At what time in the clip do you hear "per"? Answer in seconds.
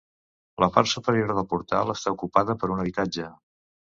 2.63-2.73